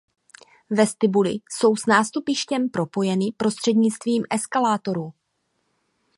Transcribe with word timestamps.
Vestibuly 0.69 1.33
jsou 1.49 1.75
s 1.75 1.85
nástupištěm 1.85 2.69
propojeny 2.69 3.25
prostřednictvím 3.37 4.23
eskalátorů. 4.31 5.13